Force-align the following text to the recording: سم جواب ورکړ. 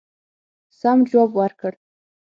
سم 0.79 0.97
جواب 1.09 1.31
ورکړ. 1.37 1.71